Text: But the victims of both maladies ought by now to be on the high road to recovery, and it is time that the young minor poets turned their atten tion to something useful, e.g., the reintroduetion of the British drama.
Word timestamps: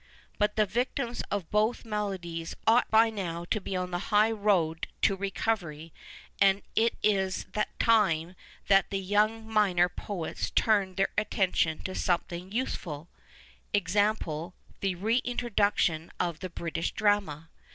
But 0.39 0.55
the 0.55 0.65
victims 0.65 1.21
of 1.29 1.51
both 1.51 1.85
maladies 1.85 2.55
ought 2.65 2.89
by 2.89 3.11
now 3.11 3.45
to 3.51 3.61
be 3.61 3.75
on 3.75 3.91
the 3.91 3.99
high 4.09 4.31
road 4.31 4.87
to 5.03 5.15
recovery, 5.15 5.93
and 6.39 6.63
it 6.75 6.95
is 7.03 7.45
time 7.77 8.35
that 8.67 8.89
the 8.89 8.97
young 8.97 9.47
minor 9.47 9.89
poets 9.89 10.49
turned 10.49 10.97
their 10.97 11.09
atten 11.19 11.51
tion 11.53 11.79
to 11.83 11.93
something 11.93 12.51
useful, 12.51 13.09
e.g., 13.73 13.93
the 13.93 14.95
reintroduetion 14.95 16.09
of 16.19 16.39
the 16.39 16.49
British 16.49 16.93
drama. 16.93 17.49